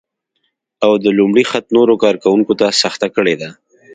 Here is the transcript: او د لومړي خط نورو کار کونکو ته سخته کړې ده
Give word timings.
او 0.85 0.91
د 1.03 1.05
لومړي 1.17 1.43
خط 1.51 1.65
نورو 1.77 1.93
کار 2.03 2.15
کونکو 2.25 2.53
ته 2.59 2.65
سخته 2.81 3.07
کړې 3.15 3.35
ده 3.41 3.49